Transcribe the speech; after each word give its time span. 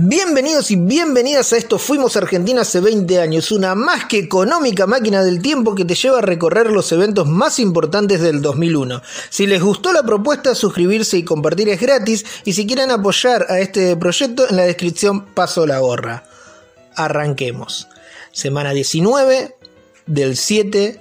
Bienvenidos 0.00 0.70
y 0.70 0.76
bienvenidas 0.76 1.52
a 1.52 1.56
esto 1.56 1.76
Fuimos 1.76 2.16
Argentina 2.16 2.60
hace 2.60 2.78
20 2.78 3.20
años, 3.20 3.50
una 3.50 3.74
más 3.74 4.04
que 4.04 4.18
económica 4.18 4.86
máquina 4.86 5.24
del 5.24 5.42
tiempo 5.42 5.74
que 5.74 5.84
te 5.84 5.96
lleva 5.96 6.18
a 6.18 6.22
recorrer 6.22 6.70
los 6.70 6.92
eventos 6.92 7.26
más 7.26 7.58
importantes 7.58 8.20
del 8.20 8.40
2001. 8.40 9.02
Si 9.28 9.48
les 9.48 9.60
gustó 9.60 9.92
la 9.92 10.04
propuesta, 10.04 10.54
suscribirse 10.54 11.18
y 11.18 11.24
compartir 11.24 11.68
es 11.68 11.80
gratis 11.80 12.24
y 12.44 12.52
si 12.52 12.64
quieren 12.64 12.92
apoyar 12.92 13.46
a 13.48 13.58
este 13.58 13.96
proyecto, 13.96 14.48
en 14.48 14.54
la 14.54 14.62
descripción 14.62 15.26
paso 15.34 15.66
la 15.66 15.80
gorra. 15.80 16.22
Arranquemos. 16.94 17.88
Semana 18.30 18.70
19 18.70 19.56
del 20.06 20.36
7 20.36 21.00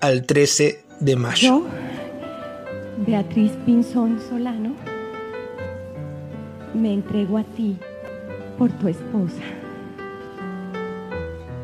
al 0.00 0.26
13 0.26 0.84
de 0.98 1.16
mayo. 1.16 1.48
Yo, 1.48 1.66
Beatriz 3.06 3.52
Pinzón 3.64 4.20
Solano, 4.28 4.74
me 6.74 6.92
entrego 6.92 7.38
a 7.38 7.44
ti 7.44 7.78
por 8.62 8.70
tu 8.70 8.86
esposa 8.86 9.42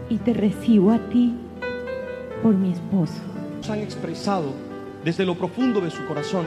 y 0.09 0.19
te 0.19 0.34
recibo 0.34 0.91
a 0.91 0.98
ti 0.98 1.33
por 2.43 2.52
mi 2.57 2.73
esposo. 2.73 3.23
han 3.71 3.79
expresado 3.79 4.52
desde 5.05 5.24
lo 5.24 5.37
profundo 5.37 5.80
de 5.80 5.93
su 5.93 6.05
corazón 6.09 6.45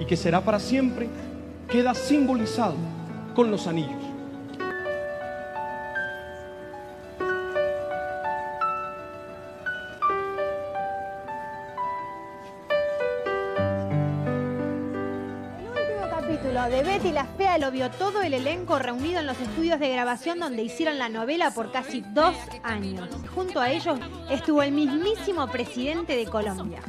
y 0.00 0.06
que 0.06 0.16
será 0.16 0.42
para 0.42 0.58
siempre, 0.58 1.06
queda 1.68 1.92
simbolizado 1.92 2.76
con 3.34 3.50
los 3.50 3.66
anillos. 3.66 4.09
De 16.68 16.82
Betty 16.82 17.10
la 17.10 17.24
Fea 17.24 17.56
lo 17.56 17.70
vio 17.70 17.90
todo 17.90 18.20
el 18.20 18.34
elenco 18.34 18.78
reunido 18.78 19.20
en 19.20 19.26
los 19.26 19.40
estudios 19.40 19.80
de 19.80 19.88
grabación 19.88 20.38
donde 20.38 20.62
hicieron 20.62 20.98
la 20.98 21.08
novela 21.08 21.52
por 21.52 21.72
casi 21.72 22.04
dos 22.12 22.36
años. 22.62 23.08
Junto 23.34 23.60
a 23.60 23.70
ellos 23.70 23.98
estuvo 24.28 24.62
el 24.62 24.72
mismísimo 24.72 25.46
presidente 25.48 26.16
de 26.16 26.26
Colombia. 26.26 26.80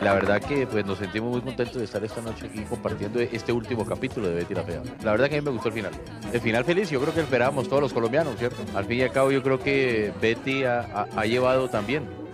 La 0.00 0.14
verdad 0.14 0.40
que 0.40 0.66
pues 0.66 0.86
nos 0.86 0.98
sentimos 0.98 1.30
muy 1.30 1.40
contentos 1.42 1.76
de 1.76 1.84
estar 1.84 2.02
esta 2.02 2.22
noche 2.22 2.46
aquí 2.46 2.62
compartiendo 2.62 3.20
este 3.20 3.52
último 3.52 3.84
capítulo 3.84 4.28
de 4.28 4.36
Betty 4.36 4.54
la 4.54 4.62
Fea. 4.62 4.82
La 5.02 5.10
verdad 5.10 5.28
que 5.28 5.36
a 5.36 5.40
mí 5.40 5.44
me 5.44 5.52
gustó 5.52 5.68
el 5.68 5.74
final. 5.74 5.92
El 6.32 6.40
final 6.40 6.64
feliz, 6.64 6.88
yo 6.88 7.00
creo 7.00 7.12
que 7.12 7.20
esperábamos 7.20 7.68
todos 7.68 7.82
los 7.82 7.92
colombianos, 7.92 8.36
¿cierto? 8.38 8.62
Al 8.74 8.86
fin 8.86 8.98
y 8.98 9.02
al 9.02 9.12
cabo 9.12 9.30
yo 9.30 9.42
creo 9.42 9.58
que 9.58 10.12
Betty 10.22 10.64
ha 10.64 11.24
llevado 11.26 11.68
también 11.68 12.27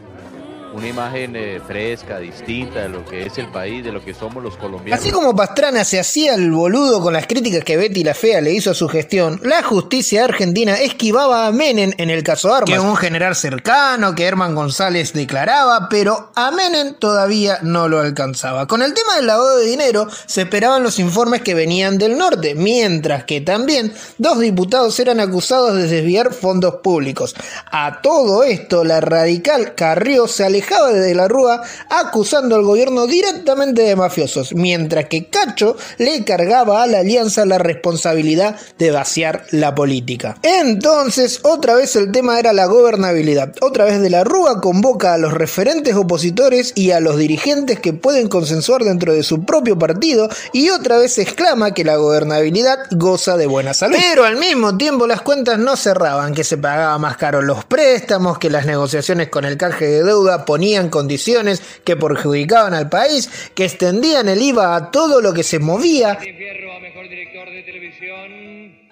una 0.75 0.89
imagen 0.89 1.37
eh, 1.37 1.61
fresca, 1.65 2.19
distinta 2.19 2.81
de 2.81 2.89
lo 2.89 3.05
que 3.05 3.27
es 3.27 3.39
el 3.39 3.47
país, 3.47 3.85
de 3.85 3.93
lo 3.93 4.05
que 4.05 4.13
somos 4.13 4.43
los 4.43 4.57
colombianos. 4.57 5.01
Así 5.01 5.13
como 5.13 5.35
Pastrana 5.35 5.85
se 5.85 6.01
hacía 6.01 6.35
el 6.35 6.51
boludo 6.51 7.01
con 7.01 7.13
las 7.13 7.29
críticas 7.29 7.63
que 7.63 7.77
Betty 7.77 8.03
la 8.03 8.13
Fea 8.13 8.41
le 8.41 8.53
hizo 8.53 8.73
a 8.73 8.75
su 8.75 8.89
gestión, 8.89 9.41
la 9.45 9.63
justicia 9.63 10.25
argentina 10.25 10.75
esquivaba 10.75 11.47
a 11.47 11.53
Menem 11.53 11.93
en 11.97 12.11
el 12.11 12.25
caso 12.25 12.53
Armas, 12.53 12.71
que 12.71 12.81
un 12.81 12.97
general 12.97 13.37
cercano 13.37 14.15
que 14.17 14.25
Herman 14.25 14.55
González 14.57 15.13
declaraba, 15.13 15.89
pero 15.89 16.33
a 16.35 16.51
Menem 16.51 16.95
todavía 16.95 17.59
no 17.63 17.89
lo 17.89 18.01
alcanzaba. 18.01 18.67
Con 18.67 18.83
el 18.83 18.95
tema 18.95 19.15
del 19.17 19.29
lavado 19.29 19.59
de 19.59 19.67
dinero 19.67 20.09
se 20.27 20.43
esperaban 20.43 20.83
los 20.83 20.99
informes 20.99 21.43
que 21.43 21.55
venían 21.55 21.99
del 21.99 22.19
norte, 22.19 22.57
mientras 22.57 23.25
que 23.25 23.41
también 23.41 23.95
dos 24.19 24.41
diputados 24.41 24.99
eran 24.99 25.21
acusados 25.21 25.77
de 25.77 25.87
desviar 25.87 26.35
fondos 26.35 26.77
públicos. 26.83 27.37
A 27.71 28.01
todo 28.03 28.43
esto, 28.43 28.83
la 28.83 29.01
radical 29.01 29.77
Carrió 29.77 30.27
se 30.27 30.45
alejó 30.45 30.64
de 30.93 31.15
la 31.15 31.29
Rúa 31.29 31.63
acusando 31.91 32.57
al 32.57 32.63
gobierno 32.63 33.07
directamente 33.07 33.83
de 33.83 33.97
mafiosos, 33.97 34.55
mientras 34.55 35.07
que 35.07 35.27
Cacho 35.27 35.77
le 35.99 36.25
cargaba 36.25 36.83
a 36.83 36.87
la 36.87 37.01
alianza 37.01 37.45
la 37.45 37.59
responsabilidad 37.59 38.57
de 38.79 38.91
vaciar 38.91 39.45
la 39.51 39.75
política. 39.75 40.37
Entonces, 40.43 41.41
otra 41.43 41.75
vez 41.75 41.97
el 41.97 42.13
tema 42.13 42.39
era 42.39 42.53
la 42.53 42.67
gobernabilidad. 42.67 43.53
Otra 43.61 43.85
vez 43.85 44.01
de 44.01 44.11
la 44.11 44.25
Rúa 44.25 44.61
convoca 44.61 45.15
a 45.15 45.19
los 45.19 45.33
referentes 45.33 45.95
opositores 45.95 46.73
y 46.75 46.91
a 46.93 47.01
los 47.01 47.19
dirigentes 47.19 47.81
que 47.81 47.93
pueden 47.93 48.29
consensuar 48.29 48.85
dentro 48.85 49.13
de 49.13 49.23
su 49.23 49.45
propio 49.45 49.79
partido 49.79 50.29
y 50.53 50.71
otra 50.71 50.99
vez 50.99 51.19
exclama 51.19 51.75
que 51.75 51.85
la 51.85 51.97
gobernabilidad 51.97 52.79
goza 52.91 53.37
de 53.37 53.47
buena 53.47 53.75
salud. 53.75 53.97
Pero 54.01 54.25
al 54.25 54.37
mismo 54.37 54.77
tiempo 54.77 55.07
las 55.07 55.23
cuentas 55.23 55.59
no 55.59 55.77
cerraban, 55.77 56.35
que 56.35 56.45
se 56.45 56.57
pagaba 56.57 56.99
más 56.99 57.17
caro 57.17 57.43
los 57.43 57.65
préstamos, 57.65 58.39
que 58.39 58.51
las 58.51 58.67
negociaciones 58.67 59.29
con 59.29 59.45
el 59.45 59.57
canje 59.57 59.87
de 59.87 60.03
deuda 60.03 60.45
ponían 60.55 60.89
condiciones 60.89 61.83
que 61.85 61.97
perjudicaban 61.97 62.75
al 62.75 62.89
país, 62.89 63.51
que 63.57 63.65
extendían 63.65 64.29
el 64.29 64.41
IVA 64.41 64.77
a 64.77 64.91
todo 64.93 65.21
lo 65.21 65.35
que 65.35 65.43
se 65.43 65.59
movía. 65.59 66.15
Fierro 66.15 66.73
a 66.75 66.79
mejor 66.79 67.09
director 67.09 67.51
de 67.51 67.63
televisión, 67.65 68.89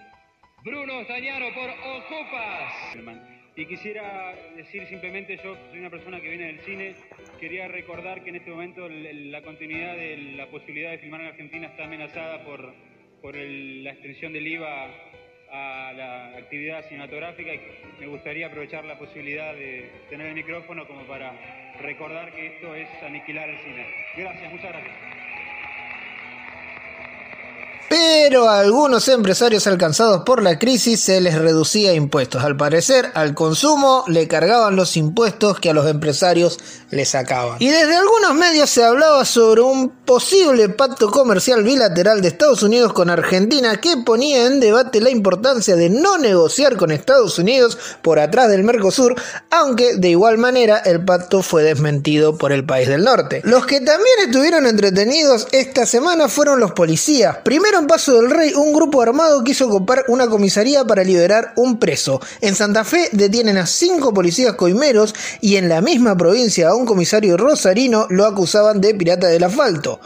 Bruno 0.64 1.04
Stañaro 1.04 1.54
por 1.54 1.70
Ocupas. 1.70 3.22
Y 3.54 3.66
quisiera 3.66 4.34
decir 4.56 4.88
simplemente, 4.88 5.36
yo 5.36 5.54
soy 5.70 5.78
una 5.78 5.90
persona 5.90 6.20
que 6.20 6.30
viene 6.30 6.46
del 6.46 6.60
cine, 6.64 6.96
quería 7.38 7.68
recordar 7.68 8.24
que 8.24 8.30
en 8.30 8.36
este 8.36 8.50
momento 8.50 8.88
la 8.88 9.42
continuidad 9.42 9.94
de 9.94 10.34
la 10.36 10.50
posibilidad 10.50 10.90
de 10.90 10.98
filmar 10.98 11.20
en 11.20 11.28
Argentina 11.28 11.68
está 11.68 11.84
amenazada 11.84 12.44
por, 12.44 12.74
por 13.20 13.36
el, 13.36 13.84
la 13.84 13.92
extensión 13.92 14.32
del 14.32 14.48
IVA 14.48 14.90
a 15.52 15.92
la 15.92 16.38
actividad 16.38 16.84
cinematográfica 16.88 17.54
y 17.54 17.60
me 18.00 18.06
gustaría 18.06 18.46
aprovechar 18.46 18.84
la 18.84 18.98
posibilidad 18.98 19.54
de 19.54 19.90
tener 20.08 20.28
el 20.28 20.34
micrófono 20.34 20.86
como 20.86 21.02
para 21.02 21.32
recordar 21.80 22.32
que 22.32 22.46
esto 22.46 22.74
es 22.74 22.88
aniquilar 23.02 23.50
el 23.50 23.58
cine. 23.58 23.86
Gracias, 24.16 24.50
muchas 24.50 24.72
gracias. 24.72 25.11
Pero 28.14 28.46
a 28.46 28.60
algunos 28.60 29.08
empresarios 29.08 29.66
alcanzados 29.66 30.22
por 30.24 30.42
la 30.42 30.58
crisis 30.58 31.00
se 31.00 31.18
les 31.22 31.34
reducía 31.38 31.94
impuestos. 31.94 32.44
Al 32.44 32.58
parecer, 32.58 33.10
al 33.14 33.34
consumo 33.34 34.04
le 34.06 34.28
cargaban 34.28 34.76
los 34.76 34.98
impuestos 34.98 35.58
que 35.58 35.70
a 35.70 35.72
los 35.72 35.88
empresarios 35.88 36.58
le 36.90 37.06
sacaban. 37.06 37.56
Y 37.58 37.68
desde 37.68 37.96
algunos 37.96 38.34
medios 38.34 38.68
se 38.68 38.84
hablaba 38.84 39.24
sobre 39.24 39.62
un 39.62 39.88
posible 39.88 40.68
pacto 40.68 41.10
comercial 41.10 41.62
bilateral 41.64 42.20
de 42.20 42.28
Estados 42.28 42.62
Unidos 42.62 42.92
con 42.92 43.08
Argentina 43.08 43.80
que 43.80 43.96
ponía 43.96 44.46
en 44.46 44.60
debate 44.60 45.00
la 45.00 45.08
importancia 45.08 45.74
de 45.74 45.88
no 45.88 46.18
negociar 46.18 46.76
con 46.76 46.90
Estados 46.90 47.38
Unidos 47.38 47.78
por 48.02 48.18
atrás 48.18 48.50
del 48.50 48.62
Mercosur, 48.62 49.14
aunque 49.50 49.96
de 49.96 50.10
igual 50.10 50.36
manera 50.36 50.76
el 50.76 51.02
pacto 51.02 51.42
fue 51.42 51.62
desmentido 51.62 52.36
por 52.36 52.52
el 52.52 52.66
país 52.66 52.88
del 52.88 53.04
norte. 53.04 53.40
Los 53.44 53.64
que 53.64 53.80
también 53.80 54.16
estuvieron 54.26 54.66
entretenidos 54.66 55.48
esta 55.52 55.86
semana 55.86 56.28
fueron 56.28 56.60
los 56.60 56.72
policías. 56.72 57.38
Primero 57.38 57.78
en 57.78 57.86
Paso 57.86 58.11
del 58.14 58.30
Rey, 58.30 58.52
un 58.54 58.72
grupo 58.72 59.02
armado 59.02 59.42
quiso 59.44 59.66
ocupar 59.66 60.04
una 60.08 60.26
comisaría 60.28 60.84
para 60.84 61.04
liberar 61.04 61.52
un 61.56 61.78
preso. 61.78 62.20
En 62.40 62.54
Santa 62.54 62.84
Fe 62.84 63.08
detienen 63.12 63.58
a 63.58 63.66
cinco 63.66 64.12
policías 64.12 64.54
coimeros 64.54 65.14
y 65.40 65.56
en 65.56 65.68
la 65.68 65.80
misma 65.80 66.16
provincia 66.16 66.68
a 66.68 66.74
un 66.74 66.86
comisario 66.86 67.36
rosarino 67.36 68.06
lo 68.10 68.26
acusaban 68.26 68.80
de 68.80 68.94
pirata 68.94 69.28
del 69.28 69.44
asfalto. 69.44 70.00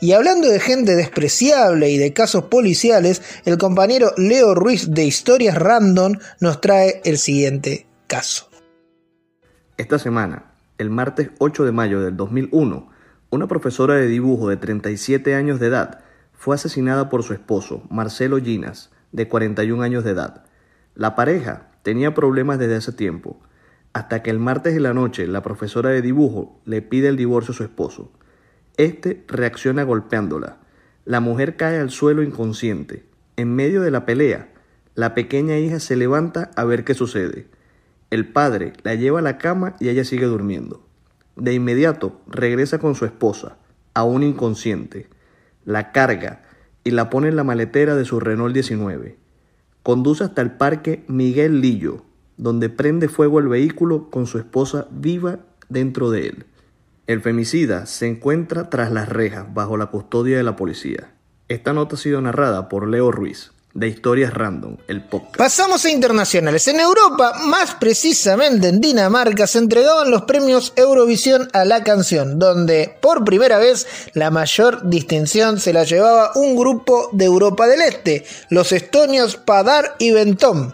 Y 0.00 0.12
hablando 0.12 0.48
de 0.48 0.60
gente 0.60 0.96
despreciable 0.96 1.90
y 1.90 1.98
de 1.98 2.12
casos 2.12 2.44
policiales, 2.44 3.22
el 3.44 3.58
compañero 3.58 4.12
Leo 4.16 4.54
Ruiz 4.54 4.90
de 4.90 5.04
Historias 5.04 5.56
Random 5.56 6.18
nos 6.40 6.60
trae 6.60 7.00
el 7.04 7.18
siguiente 7.18 7.86
caso. 8.06 8.48
Esta 9.76 9.98
semana, 9.98 10.52
el 10.78 10.90
martes 10.90 11.30
8 11.38 11.64
de 11.64 11.72
mayo 11.72 12.00
del 12.00 12.16
2001, 12.16 12.90
una 13.30 13.48
profesora 13.48 13.94
de 13.94 14.06
dibujo 14.06 14.48
de 14.48 14.56
37 14.56 15.34
años 15.34 15.58
de 15.58 15.68
edad 15.68 16.03
fue 16.44 16.56
asesinada 16.56 17.08
por 17.08 17.22
su 17.22 17.32
esposo, 17.32 17.84
Marcelo 17.88 18.36
Ginas, 18.36 18.90
de 19.12 19.28
41 19.28 19.82
años 19.82 20.04
de 20.04 20.10
edad. 20.10 20.44
La 20.94 21.14
pareja 21.14 21.70
tenía 21.82 22.12
problemas 22.12 22.58
desde 22.58 22.76
hace 22.76 22.92
tiempo, 22.92 23.40
hasta 23.94 24.22
que 24.22 24.28
el 24.28 24.38
martes 24.38 24.74
de 24.74 24.80
la 24.80 24.92
noche 24.92 25.26
la 25.26 25.40
profesora 25.40 25.88
de 25.88 26.02
dibujo 26.02 26.60
le 26.66 26.82
pide 26.82 27.08
el 27.08 27.16
divorcio 27.16 27.52
a 27.52 27.56
su 27.56 27.62
esposo. 27.62 28.12
Este 28.76 29.24
reacciona 29.26 29.84
golpeándola. 29.84 30.58
La 31.06 31.20
mujer 31.20 31.56
cae 31.56 31.80
al 31.80 31.88
suelo 31.88 32.22
inconsciente. 32.22 33.06
En 33.36 33.54
medio 33.54 33.80
de 33.80 33.90
la 33.90 34.04
pelea, 34.04 34.52
la 34.94 35.14
pequeña 35.14 35.56
hija 35.56 35.80
se 35.80 35.96
levanta 35.96 36.50
a 36.56 36.64
ver 36.64 36.84
qué 36.84 36.92
sucede. 36.92 37.46
El 38.10 38.28
padre 38.28 38.74
la 38.82 38.94
lleva 38.96 39.20
a 39.20 39.22
la 39.22 39.38
cama 39.38 39.76
y 39.80 39.88
ella 39.88 40.04
sigue 40.04 40.26
durmiendo. 40.26 40.84
De 41.36 41.54
inmediato 41.54 42.20
regresa 42.26 42.78
con 42.78 42.96
su 42.96 43.06
esposa, 43.06 43.56
aún 43.94 44.22
inconsciente. 44.22 45.08
La 45.64 45.92
carga 45.92 46.42
y 46.84 46.90
la 46.90 47.10
pone 47.10 47.28
en 47.28 47.36
la 47.36 47.44
maletera 47.44 47.96
de 47.96 48.04
su 48.04 48.20
Renault 48.20 48.52
19. 48.52 49.16
Conduce 49.82 50.24
hasta 50.24 50.42
el 50.42 50.52
parque 50.52 51.04
Miguel 51.08 51.60
Lillo, 51.60 52.04
donde 52.36 52.68
prende 52.68 53.08
fuego 53.08 53.38
el 53.38 53.48
vehículo 53.48 54.10
con 54.10 54.26
su 54.26 54.38
esposa 54.38 54.86
viva 54.90 55.38
dentro 55.68 56.10
de 56.10 56.28
él. 56.28 56.46
El 57.06 57.20
femicida 57.20 57.86
se 57.86 58.08
encuentra 58.08 58.70
tras 58.70 58.90
las 58.92 59.08
rejas 59.08 59.52
bajo 59.52 59.76
la 59.76 59.86
custodia 59.86 60.36
de 60.36 60.42
la 60.42 60.56
policía. 60.56 61.12
Esta 61.48 61.72
nota 61.72 61.96
ha 61.96 61.98
sido 61.98 62.20
narrada 62.20 62.68
por 62.68 62.88
Leo 62.88 63.10
Ruiz. 63.10 63.53
De 63.74 63.88
Historias 63.88 64.32
Random, 64.32 64.76
el 64.86 65.02
podcast. 65.02 65.36
Pasamos 65.36 65.84
a 65.84 65.90
internacionales. 65.90 66.66
En 66.68 66.78
Europa, 66.78 67.32
más 67.46 67.74
precisamente 67.74 68.68
en 68.68 68.80
Dinamarca, 68.80 69.48
se 69.48 69.58
entregaban 69.58 70.10
los 70.10 70.22
premios 70.22 70.72
Eurovisión 70.76 71.48
a 71.52 71.64
la 71.64 71.82
canción, 71.82 72.38
donde 72.38 72.96
por 73.00 73.24
primera 73.24 73.58
vez 73.58 73.86
la 74.14 74.30
mayor 74.30 74.88
distinción 74.88 75.58
se 75.58 75.72
la 75.72 75.82
llevaba 75.82 76.30
un 76.36 76.56
grupo 76.56 77.10
de 77.12 77.24
Europa 77.24 77.66
del 77.66 77.82
Este, 77.82 78.24
los 78.48 78.70
estonios 78.70 79.36
Padar 79.36 79.96
y 79.98 80.12
Bentom. 80.12 80.72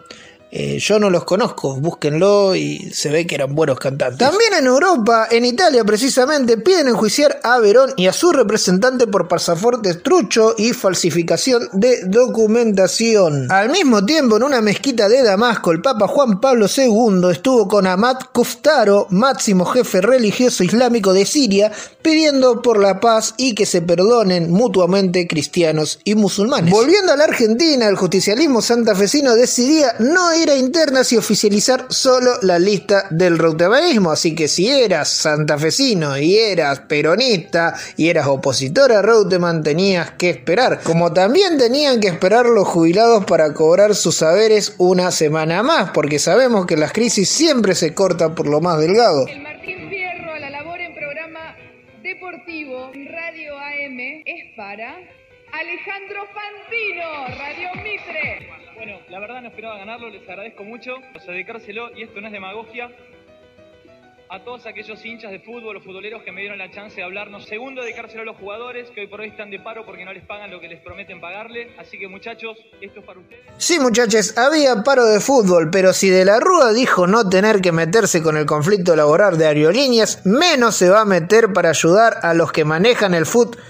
Eh, 0.52 0.78
yo 0.80 0.98
no 0.98 1.10
los 1.10 1.24
conozco, 1.24 1.76
búsquenlo 1.76 2.56
y 2.56 2.90
se 2.92 3.08
ve 3.08 3.24
que 3.24 3.36
eran 3.36 3.54
buenos 3.54 3.78
cantantes. 3.78 4.18
También 4.18 4.52
en 4.54 4.66
Europa, 4.66 5.28
en 5.30 5.44
Italia 5.44 5.84
precisamente, 5.84 6.56
piden 6.58 6.88
enjuiciar 6.88 7.38
a 7.44 7.60
Verón 7.60 7.92
y 7.96 8.08
a 8.08 8.12
su 8.12 8.32
representante 8.32 9.06
por 9.06 9.28
pasaporte 9.28 9.94
trucho 9.94 10.56
y 10.58 10.72
falsificación 10.72 11.68
de 11.72 12.00
documentación. 12.04 13.46
Al 13.52 13.70
mismo 13.70 14.04
tiempo, 14.04 14.38
en 14.38 14.42
una 14.42 14.60
mezquita 14.60 15.08
de 15.08 15.22
Damasco, 15.22 15.70
el 15.70 15.82
Papa 15.82 16.08
Juan 16.08 16.40
Pablo 16.40 16.66
II 16.66 17.30
estuvo 17.30 17.68
con 17.68 17.86
Ahmad 17.86 18.16
Kuftaro, 18.32 19.06
máximo 19.10 19.64
jefe 19.66 20.00
religioso 20.00 20.64
islámico 20.64 21.12
de 21.12 21.26
Siria, 21.26 21.70
pidiendo 22.02 22.60
por 22.60 22.80
la 22.80 22.98
paz 22.98 23.34
y 23.36 23.54
que 23.54 23.66
se 23.66 23.82
perdonen 23.82 24.50
mutuamente 24.50 25.28
cristianos 25.28 26.00
y 26.02 26.16
musulmanes. 26.16 26.72
Volviendo 26.72 27.12
a 27.12 27.16
la 27.16 27.24
Argentina, 27.24 27.86
el 27.86 27.96
justicialismo 27.96 28.62
santafesino 28.62 29.36
decidía 29.36 29.94
no 30.00 30.34
ir 30.34 30.39
a 30.48 30.56
internas 30.56 31.12
y 31.12 31.16
oficializar 31.16 31.86
solo 31.90 32.32
la 32.42 32.58
lista 32.58 33.06
del 33.10 33.38
reutemerismo. 33.38 34.10
Así 34.10 34.34
que 34.34 34.48
si 34.48 34.70
eras 34.70 35.08
santafesino 35.08 36.16
y 36.16 36.38
eras 36.38 36.80
peronista 36.80 37.74
y 37.96 38.08
eras 38.08 38.26
opositor 38.28 38.92
a 38.92 39.02
Reutemann, 39.02 39.62
tenías 39.62 40.12
que 40.12 40.30
esperar. 40.30 40.80
Como 40.82 41.12
también 41.12 41.58
tenían 41.58 42.00
que 42.00 42.08
esperar 42.08 42.46
los 42.46 42.66
jubilados 42.68 43.24
para 43.24 43.52
cobrar 43.52 43.94
sus 43.94 44.16
saberes 44.16 44.74
una 44.78 45.10
semana 45.10 45.62
más, 45.62 45.90
porque 45.90 46.18
sabemos 46.18 46.66
que 46.66 46.76
las 46.76 46.92
crisis 46.92 47.28
siempre 47.28 47.74
se 47.74 47.92
cortan 47.92 48.34
por 48.34 48.46
lo 48.46 48.60
más 48.60 48.78
delgado. 48.78 49.26
El 49.26 49.42
Martín 49.42 49.88
Fierro 49.90 50.32
a 50.32 50.38
la 50.38 50.50
labor 50.50 50.80
en 50.80 50.94
programa 50.94 51.56
deportivo 52.02 52.92
Radio 52.94 53.58
AM 53.58 54.22
es 54.24 54.56
para 54.56 54.96
Alejandro 55.52 56.22
Fantino, 56.32 57.26
Radio 57.38 57.68
Mitre. 57.82 58.19
La 59.20 59.26
verdad 59.26 59.42
no 59.42 59.48
esperaba 59.48 59.76
ganarlo, 59.76 60.08
les 60.08 60.26
agradezco 60.26 60.64
mucho. 60.64 60.94
O 60.94 61.30
dedicárselo, 61.30 61.94
y 61.94 62.04
esto 62.04 62.22
no 62.22 62.28
es 62.28 62.32
demagogia, 62.32 62.90
a 64.30 64.44
todos 64.44 64.64
aquellos 64.64 65.04
hinchas 65.04 65.32
de 65.32 65.40
fútbol 65.40 65.76
o 65.76 65.80
futboleros 65.80 66.22
que 66.22 66.30
me 66.30 66.40
dieron 66.40 66.56
la 66.56 66.70
chance 66.70 66.96
de 66.96 67.02
hablarnos. 67.02 67.44
Segundo, 67.46 67.82
dedicárselo 67.82 68.22
a 68.22 68.24
los 68.24 68.36
jugadores 68.36 68.88
que 68.90 69.00
hoy 69.00 69.08
por 69.08 69.20
hoy 69.20 69.28
están 69.28 69.50
de 69.50 69.58
paro 69.58 69.84
porque 69.84 70.04
no 70.04 70.12
les 70.12 70.24
pagan 70.24 70.52
lo 70.52 70.60
que 70.60 70.68
les 70.68 70.80
prometen 70.80 71.20
pagarle. 71.20 71.74
Así 71.78 71.98
que 71.98 72.06
muchachos, 72.06 72.56
esto 72.80 73.00
es 73.00 73.06
para 73.06 73.18
ustedes. 73.18 73.42
Sí, 73.58 73.80
muchachos, 73.80 74.38
había 74.38 74.84
paro 74.84 75.04
de 75.04 75.20
fútbol, 75.20 75.68
pero 75.70 75.92
si 75.92 76.08
De 76.10 76.24
la 76.24 76.38
Rúa 76.38 76.72
dijo 76.72 77.08
no 77.08 77.28
tener 77.28 77.60
que 77.60 77.72
meterse 77.72 78.22
con 78.22 78.36
el 78.36 78.46
conflicto 78.46 78.94
laboral 78.94 79.36
de 79.36 79.46
aerolíneas, 79.46 80.24
menos 80.24 80.76
se 80.76 80.88
va 80.88 81.00
a 81.00 81.04
meter 81.04 81.52
para 81.52 81.70
ayudar 81.70 82.20
a 82.22 82.32
los 82.32 82.52
que 82.52 82.64
manejan 82.64 83.14
el 83.14 83.26
fútbol. 83.26 83.60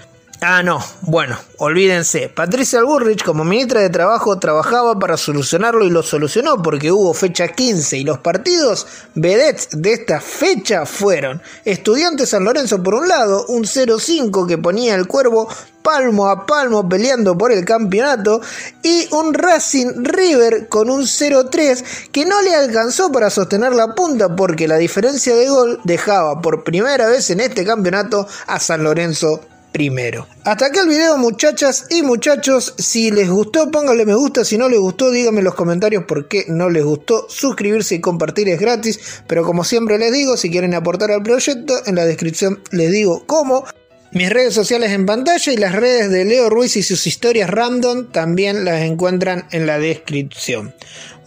Ah, 0.43 0.63
no. 0.63 0.83
Bueno, 1.01 1.37
olvídense. 1.57 2.27
Patricia 2.27 2.81
Bullrich, 2.81 3.23
como 3.23 3.43
ministra 3.43 3.81
de 3.81 3.91
Trabajo, 3.91 4.39
trabajaba 4.39 4.97
para 4.97 5.15
solucionarlo 5.15 5.85
y 5.85 5.91
lo 5.91 6.01
solucionó 6.01 6.63
porque 6.63 6.91
hubo 6.91 7.13
fecha 7.13 7.49
15 7.49 7.99
y 7.99 8.03
los 8.03 8.17
partidos 8.17 8.87
vedettes 9.13 9.69
de 9.71 9.93
esta 9.93 10.19
fecha 10.19 10.87
fueron 10.87 11.43
Estudiantes 11.63 12.29
San 12.29 12.43
Lorenzo 12.43 12.81
por 12.81 12.95
un 12.95 13.07
lado, 13.07 13.45
un 13.49 13.65
0-5 13.65 14.47
que 14.47 14.57
ponía 14.57 14.95
el 14.95 15.05
cuervo 15.05 15.47
palmo 15.83 16.27
a 16.27 16.47
palmo 16.47 16.89
peleando 16.89 17.37
por 17.37 17.51
el 17.51 17.63
campeonato 17.63 18.41
y 18.81 19.07
un 19.11 19.35
Racing 19.35 20.03
River 20.03 20.67
con 20.69 20.89
un 20.89 21.01
0-3 21.03 22.09
que 22.11 22.25
no 22.25 22.41
le 22.41 22.55
alcanzó 22.55 23.11
para 23.11 23.29
sostener 23.29 23.73
la 23.73 23.93
punta 23.93 24.35
porque 24.35 24.67
la 24.67 24.77
diferencia 24.77 25.35
de 25.35 25.49
gol 25.49 25.79
dejaba 25.83 26.41
por 26.41 26.63
primera 26.63 27.07
vez 27.07 27.29
en 27.29 27.41
este 27.41 27.63
campeonato 27.63 28.27
a 28.47 28.59
San 28.59 28.83
Lorenzo 28.83 29.41
primero. 29.71 30.27
Hasta 30.43 30.67
acá 30.67 30.81
el 30.81 30.89
video 30.89 31.17
muchachas 31.17 31.85
y 31.89 32.01
muchachos, 32.01 32.73
si 32.77 33.11
les 33.11 33.29
gustó 33.29 33.71
pónganle 33.71 34.05
me 34.05 34.15
gusta, 34.15 34.43
si 34.45 34.57
no 34.57 34.69
les 34.69 34.79
gustó 34.79 35.11
díganme 35.11 35.39
en 35.39 35.45
los 35.45 35.55
comentarios 35.55 36.05
por 36.05 36.27
qué 36.27 36.45
no 36.47 36.69
les 36.69 36.83
gustó, 36.83 37.27
suscribirse 37.29 37.95
y 37.95 38.01
compartir 38.01 38.49
es 38.49 38.59
gratis, 38.59 38.99
pero 39.27 39.43
como 39.43 39.63
siempre 39.63 39.97
les 39.97 40.11
digo, 40.11 40.37
si 40.37 40.49
quieren 40.49 40.73
aportar 40.73 41.11
al 41.11 41.23
proyecto, 41.23 41.75
en 41.85 41.95
la 41.95 42.05
descripción 42.05 42.61
les 42.71 42.91
digo 42.91 43.25
cómo. 43.25 43.65
Mis 44.13 44.29
redes 44.29 44.53
sociales 44.53 44.91
en 44.91 45.05
pantalla 45.05 45.53
y 45.53 45.55
las 45.55 45.73
redes 45.73 46.11
de 46.11 46.25
Leo 46.25 46.49
Ruiz 46.49 46.75
y 46.75 46.83
sus 46.83 47.07
historias 47.07 47.49
random 47.49 48.11
también 48.11 48.65
las 48.65 48.81
encuentran 48.81 49.47
en 49.51 49.65
la 49.65 49.79
descripción. 49.79 50.75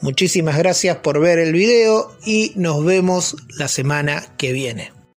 Muchísimas 0.03 0.59
gracias 0.59 0.99
por 0.99 1.19
ver 1.19 1.39
el 1.39 1.55
video 1.55 2.15
y 2.27 2.53
nos 2.57 2.85
vemos 2.85 3.37
la 3.57 3.69
semana 3.69 4.23
que 4.37 4.53
viene. 4.53 5.04